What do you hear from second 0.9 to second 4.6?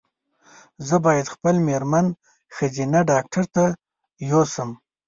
باید خپل مېرمن ښځېنه ډاکټري ته یو